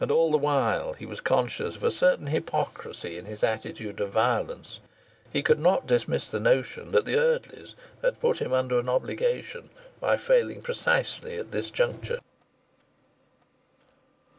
And 0.00 0.10
all 0.10 0.30
the 0.30 0.38
while 0.38 0.94
he 0.94 1.04
was 1.04 1.20
conscious 1.20 1.76
of 1.76 1.84
a 1.84 1.90
certain 1.90 2.28
hypocrisy 2.28 3.18
in 3.18 3.26
his 3.26 3.44
attitude 3.44 4.00
of 4.00 4.08
violence; 4.08 4.80
he 5.30 5.42
could 5.42 5.58
not 5.60 5.86
dismiss 5.86 6.30
the 6.30 6.40
notion 6.40 6.92
that 6.92 7.04
the 7.04 7.12
Eardleys 7.16 7.74
had 8.00 8.18
put 8.18 8.38
him 8.38 8.54
under 8.54 8.78
an 8.78 8.88
obligation 8.88 9.68
by 10.00 10.16
failing 10.16 10.62
precisely 10.62 11.36
at 11.36 11.50
this 11.52 11.68
juncture. 11.70 12.20